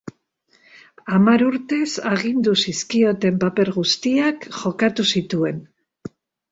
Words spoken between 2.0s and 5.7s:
agindu zizkioten paper guztiak jokatu zituen.